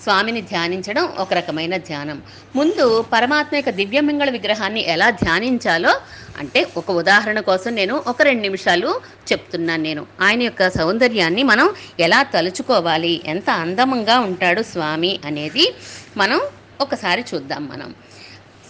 స్వామిని 0.03 0.41
ధ్యానించడం 0.41 1.05
ఒక 1.05 1.33
రకమైన 1.33 1.77
ధ్యానం. 1.77 2.17
ముందు 2.55 3.05
పరమాత్మ 3.13 3.55
యొక్క 3.55 3.69
దివ్యమంగళ 3.69 4.29
విగ్రహాన్ని 4.29 4.81
ఎలా 4.87 5.09
ధ్యానించాలో 5.09 5.93
అంటే 6.39 6.61
ఒక 6.77 6.91
ఉదాహరణ 6.91 7.39
కోసం 7.39 7.71
నేను 7.75 7.95
ఒక 8.07 8.21
రెండు 8.21 8.41
నిమిషాలు 8.41 8.89
చెప్తున్నాను 9.31 9.83
నేను. 9.83 10.05
ఆయన 10.21 10.41
యొక్క 10.43 10.69
సౌందర్యాన్ని 10.69 11.43
మనం 11.43 11.69
ఎలా 11.99 12.23
తలుచుకోవాలి 12.23 13.21
ఎంత 13.25 13.49
అందమంగా 13.49 14.19
ఉంటాడు 14.19 14.61
స్వామి 14.63 15.19
అనేది 15.25 15.65
మనం 16.17 16.41
ఒకసారి 16.81 17.25
చూద్దాం 17.33 17.63
మనం. 17.67 17.89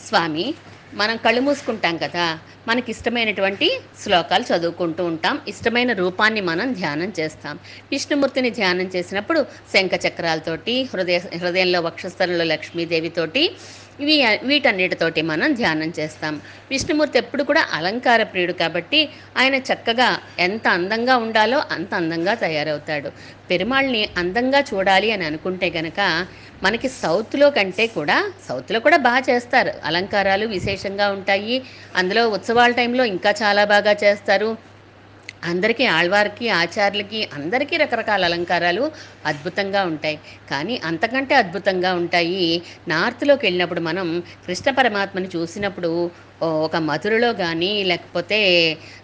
స్వామి 0.07 0.45
మనం 0.93 1.15
కళ్ళు 1.17 1.41
మూసుకుంటాం 1.41 1.97
కదా 1.97 2.25
మనకి 2.67 2.91
ఇష్టమైనటువంటి 2.91 3.67
శ్లోకాలు 4.03 4.45
చదువుకుంటూ 4.51 5.05
ఉంటాం. 5.05 5.41
ఇష్టమైన 5.47 5.93
రూపాన్ని 5.93 6.41
మనం 6.41 6.73
ధ్యానం 6.73 7.13
చేస్తాం. 7.19 7.55
విష్ణుమూర్తిని 7.91 8.49
ధ్యానం 8.49 8.87
చేసినప్పుడు 8.95 9.45
శంఖ 9.73 9.91
చక్రాలతోటి 10.05 10.75
హృదయ 10.93 11.19
హృదయంలో 11.37 11.81
వక్షస్థలంలో 11.81 12.43
లక్ష్మీదేవితోటి 12.43 13.43
ఇవి 13.99 14.15
వీటన్నిటితోటి 14.43 15.21
మనం 15.21 15.53
ధ్యానం 15.53 15.93
చేస్తాం. 15.99 16.41
విష్ణుమూర్తి 16.71 17.17
ఎప్పుడు 17.17 17.43
కూడా 17.43 17.65
అలంకార 17.73 18.23
ప్రియుడు 18.23 18.53
కాబట్టి 18.53 19.09
ఆయన 19.37 19.55
చక్కగా 19.55 20.07
ఎంత 20.39 20.67
అందంగా 20.67 21.17
ఉండాలో 21.17 21.59
అంత 21.71 21.93
అందంగా 21.93 22.33
తయారవుతాడు. 22.33 23.09
పెరుమాళ్ళని 23.49 24.09
అందంగా 24.17 24.59
చూడాలి 24.73 25.11
అని 25.11 25.25
అనుకుంటే 25.25 25.69
గనక 25.69 25.99
మనకి 26.63 26.89
సౌత్లో 27.01 27.49
కంటే 27.49 27.85
కూడా 27.97 28.17
సౌత్లో 28.47 28.79
కూడా 28.79 28.97
బాగా 29.07 29.21
చేస్తారు. 29.29 29.71
అలంకారాలు 29.83 30.45
విశేషంగా 30.47 31.07
ఉంటాయి. 31.17 31.55
అందులో 31.95 32.23
ఉత్సవాల 32.29 32.71
టైంలో 32.71 33.05
ఇంకా 33.13 33.31
చాలా 33.43 33.63
బాగా 33.65 33.93
చేస్తారు. 34.03 34.49
అందరికీ 35.43 35.85
ఆళ్వారికి 35.95 36.49
ఆచార్యులకి 36.61 37.19
అందరికీ 37.33 37.77
రకరకాల 37.77 38.25
అలంకారాలు 38.25 38.83
అద్భుతంగా 39.25 39.83
ఉంటాయి. 39.83 40.17
కానీ 40.49 40.75
అంతకంటే 40.85 41.35
అద్భుతంగా 41.35 41.93
ఉంటాయి 41.93 42.43
నార్త్లోకి 42.87 43.45
వెళ్ళినప్పుడు 43.45 43.81
మనం 43.81 44.07
కృష్ణ 44.47 44.69
పరమాత్మని 44.71 45.29
చూసినప్పుడు 45.35 45.91
ఒక 46.65 46.75
మధురలో 46.87 47.33
కానీ 47.33 47.83
లేకపోతే 47.83 48.37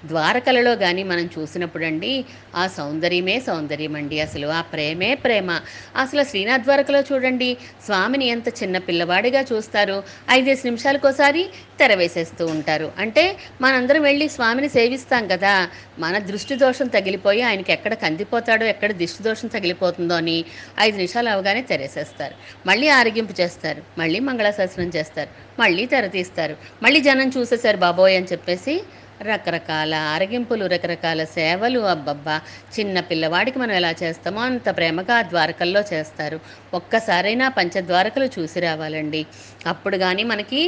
ద్వారకలలో 0.05 0.75
కానీ 0.75 1.03
మనం 1.03 1.25
చూసినప్పుడు 1.35 1.85
అండి 1.85 2.13
ఆ 2.55 2.67
సౌందర్యమే 2.77 3.39
సౌందర్యం 3.39 3.95
అండి 3.95 4.17
అసలు 4.19 4.47
ఆ 4.47 4.61
ప్రేమే 4.71 5.11
ప్రేమ. 5.15 5.49
అసలు 5.97 6.23
శ్రీనాథ్ 6.23 6.63
ద్వారకలో 6.63 7.01
చూడండి 7.09 7.49
స్వామిని 7.85 8.27
ఎంత 8.27 8.47
చిన్న 8.61 8.77
పిల్లవాడిగా 8.87 9.41
చూస్తారు 9.51 9.97
ఐదేసి 10.31 10.67
నిమిషాలకోసారి 10.67 11.43
తెర 11.79 11.93
వేసేస్తూ 11.93 12.45
ఉంటారు. 12.45 12.91
అంటే 12.99 13.23
మనందరం 13.61 14.01
వెళ్ళి 14.01 14.29
స్వామిని 14.29 14.69
సేవిస్తాం 14.69 15.27
కదా 15.27 15.53
మన 15.99 16.15
దృష్టి 16.29 16.55
దోషం 16.57 16.87
తగిలిపోయి 16.93 17.41
ఆయనకి 17.41 17.71
ఎక్కడ 17.75 17.93
కందిపోతాడో 18.01 18.65
ఎక్కడ 18.71 18.91
దృష్టి 18.99 19.21
దోషం 19.23 19.47
తగిలిపోతుందో 19.49 20.15
అని 20.15 20.37
ఐదు 20.79 20.95
నిమిషాలు 20.97 21.29
అవగానే 21.29 21.61
తెరేసేస్తారు. 21.69 22.35
మళ్ళీ 22.65 22.87
ఆరగింపు 22.97 23.35
చేస్తారు. 23.39 23.81
మళ్ళీ 23.99 24.19
మంగళాశాసనం 24.27 24.89
చేస్తారు. 24.97 25.31
మళ్ళీ 25.57 25.85
తెర 25.87 26.07
తీస్తారు. 26.11 26.55
మళ్ళీ 26.81 27.01
జనం 27.03 27.29
చూసేశారు 27.37 27.79
బాబోయ్ 27.79 28.17
అని 28.19 28.31
చెప్పేసి 28.33 28.75
రకరకాల 29.21 29.93
ఆరగింపులు 30.11 30.65
రకరకాల 30.73 31.21
సేవలు. 31.33 31.79
అబ్బబ్బా! 31.93 32.35
చిన్న 32.73 32.99
పిల్లవాడికి 33.09 33.57
మనం 33.59 33.73
ఎలా 33.75 33.91
చేస్తామో 34.01 34.41
అంత 34.45 34.67
ప్రేమగా 34.77 35.15
ఆ 35.15 35.25
ద్వారకల్లో 35.31 35.81
చేస్తారు. 35.89 36.37
ఒక్కసారైనా 36.73 37.47
పంచద్వారకలు 37.57 38.27
చూసి 38.35 38.59
రావాలండి. 38.61 39.21
అప్పుడు 39.65 39.97
కానీ 39.99 40.23
మనకి 40.25 40.61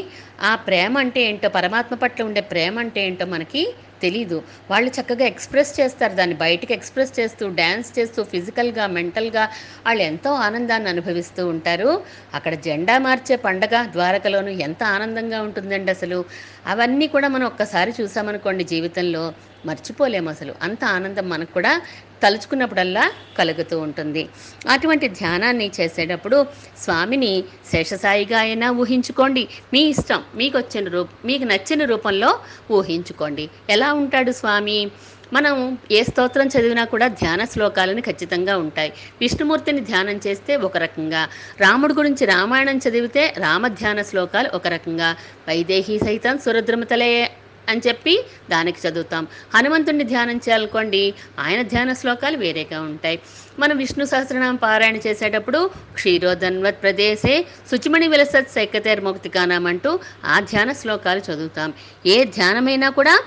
ఆ 0.43 0.53
ప్రేమ 0.65 0.93
అంటే 1.03 1.21
ఏంటో 1.23 1.49
పరమాత్మ 1.51 1.95
పట్ల 1.97 2.21
ఉండే 2.23 2.43
ప్రేమ 2.51 2.75
అంటే 2.83 3.01
ఏంటో 3.07 3.27
మనకి 3.29 3.63
తెలీదు. 4.01 4.37
వాళ్ళు 4.69 4.89
చక్కగా 4.91 5.25
ఎక్స్ప్రెస్ 5.25 5.71
చేస్తారు. 5.79 6.13
దాన్ని 6.13 6.35
బయటికి 6.37 6.73
ఎక్స్ప్రెస్ 6.73 7.13
చేస్తూ 7.19 7.45
డ్యాన్స్ 7.53 7.89
చేస్తూ 7.97 8.23
ఫిజికల్గా 8.25 8.87
మెంటల్గా 8.89 9.43
వాళ్ళు 9.85 10.03
ఎంతో 10.03 10.33
ఆనందాన్ని 10.41 10.89
అనుభవిస్తూ 10.89 11.47
ఉంటారు. 11.47 11.89
అక్కడ 12.33 12.53
జెండా 12.59 12.97
మార్చే 12.99 13.35
పండగ 13.45 13.75
ద్వారకలోను 13.91 14.53
ఎంత 14.61 14.83
ఆనందంగా 14.93 15.41
ఉంటుందండి 15.41 15.91
అసలు. 15.91 16.19
అవన్నీ 16.65 17.07
కూడా 17.07 17.27
మనం 17.27 17.45
ఒక్కసారి 17.45 17.93
చూసామనుకోండి 17.99 18.63
జీవితంలో. 18.65 19.25
మర్చిపోలేము 19.65 20.29
అసలు. 20.29 20.55
అంత 20.61 20.85
ఆనందం 20.85 21.29
మనకు 21.29 21.53
కూడా 21.53 21.81
తలుచుకున్నప్పుడల్లా 22.23 23.11
కలుగుతూ 23.37 23.79
ఉంటుంది. 23.79 24.29
అటువంటి 24.69 25.07
ధ్యానాన్ని 25.07 25.71
చేసేటప్పుడు 25.81 26.45
స్వామిని 26.77 27.43
శేషసాయిగా 27.71 28.39
అయినా 28.39 28.71
ఊహించుకోండి. 28.71 29.47
మీ 29.73 29.79
ఇష్టం 29.79 30.23
మీకు 30.35 30.57
వచ్చిన 30.57 30.89
రూప 30.89 31.09
మీకు 31.25 31.43
నచ్చిన 31.43 31.85
రూపంలో 31.85 32.39
ఊహించుకోండి. 32.71 33.49
ఎలా 33.69 33.93
ఉంటాడు 33.93 34.31
స్వామి? 34.31 34.91
మనం 35.33 35.77
ఏ 35.91 36.03
స్తోత్రం 36.03 36.47
చదివినా 36.47 36.85
కూడా 36.85 37.07
ధ్యాన 37.07 37.45
శ్లోకాలని 37.45 38.01
ఖచ్చితంగా 38.01 38.57
ఉంటాయి. 38.57 38.93
విష్ణుమూర్తిని 39.21 39.79
ధ్యానం 39.79 40.19
చేస్తే 40.27 40.55
ఒక 40.55 40.77
రకంగా 40.77 41.27
రాముడి 41.59 41.93
గురించి 41.93 42.25
రామాయణం 42.25 42.77
చదివితే 42.77 43.33
రామధ్యాన 43.37 44.01
శ్లోకాలు 44.01 44.49
ఒక 44.49 44.67
రకంగా 44.67 45.15
వైదేహి 45.49 45.99
సైతం 45.99 46.37
సురద్రమతలే 46.37 47.31
అని 47.69 47.81
చెప్పి 47.87 48.25
దానికి 48.49 48.87
చదువుతాం. 48.87 49.27
హనుమంతుడిని 49.55 50.03
ధ్యానం 50.03 50.37
చేయాలనుకోండి 50.37 51.13
ఆయన 51.39 51.61
ధ్యాన 51.61 51.93
శ్లోకాలు 51.93 52.37
వేరేగా 52.37 52.81
ఉంటాయి. 52.81 53.19
మనం 53.59 53.77
విష్ణు 53.77 54.05
సహస్రనామ 54.05 54.55
పారాయణ 54.55 54.95
చేసేటప్పుడు 54.95 55.69
క్షీరోధన్వత్ 55.93 56.81
ప్రదేశే 56.81 57.45
శుచిమణి 57.71 58.07
విలసత్ 58.07 58.51
సైకతేర్ముక్తికానం 58.51 59.67
అంటూ 59.67 59.99
ఆ 60.25 60.39
ధ్యాన 60.39 60.71
శ్లోకాలు 60.71 61.31
చదువుతాం. 61.31 61.73
ఏ 62.05 62.23
ధ్యానమైనా 62.23 62.89
కూడా 62.89 63.19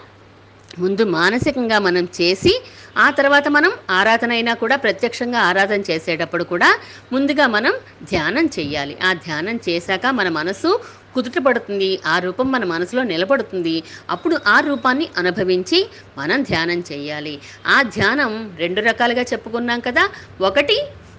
ముందు 0.79 1.05
మానసికంగా 1.05 1.79
మనం 1.79 2.09
చేసి 2.21 2.53
ఆ 2.97 3.11
తర్వాత 3.11 3.49
మనం 3.49 3.73
ఆరాధన 3.91 4.33
అయినా 4.33 4.55
కూడా 4.55 4.77
ప్రత్యక్షంగా 4.77 5.41
ఆరాధన 5.41 5.81
చేసేటప్పుడు 5.91 6.45
కూడా 6.45 6.69
ముందుగా 7.13 7.47
మనం 7.47 7.73
ధ్యానం 8.11 8.47
చేయాలి 8.59 8.97
ఆ 9.03 9.13
ధ్యానం 9.13 9.61
చేశాక 9.69 10.07
మన 10.07 10.29
మనసు 10.29 10.81
కుదుటపడుతుంది 11.15 12.01
ఆ 12.07 12.19
రూపం 12.19 12.53
మన 12.53 12.65
మనసులో 12.65 13.03
నిలబడుతుంది. 13.03 13.75
అప్పుడు 14.11 14.41
ఆ 14.47 14.61
రూపాన్ని 14.61 15.09
అనుభవించి 15.19 15.79
మనం 16.19 16.43
ధ్యానం 16.43 16.85
చేయాలి 16.93 17.35
ఆ 17.67 17.83
ధ్యానం 17.83 18.33
రెండు 18.59 18.81
రకాలుగా 18.81 19.23
చెప్పుకున్నాం 19.23 19.81
కదా 19.81 20.05
ఒకటి 20.41 20.77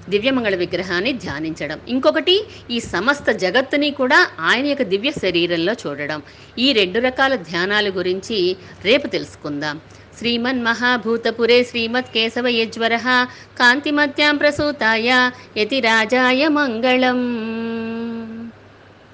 దివ్యమంగళ 0.10 0.56
విగ్రహాన్ని 0.56 1.14
ధ్యానించడం. 1.14 1.80
ఇంకొకటి 1.88 2.44
ఈ 2.72 2.80
సమస్త 2.80 3.32
జగత్తుని 3.32 3.92
కూడా 3.92 4.28
ఆయన 4.40 4.66
యొక్క 4.66 4.84
దివ్య 4.84 5.12
శరీరంలో 5.12 5.74
చూడడం. 5.74 6.22
ఈ 6.60 6.74
రెండు 6.74 7.00
రకాల 7.00 7.36
ధ్యానాల 7.36 7.90
గురించి 7.90 8.56
రేపు 8.84 9.08
తెలుసుకుందాం. 9.08 9.82
శ్రీమన్ 10.18 10.64
మహాభూతపురే 10.64 11.64
శ్రీమత్ 11.64 12.14
కేశవ 12.14 12.48
యజ్వర 12.48 12.98
కాంతిమత్యాం 13.60 14.38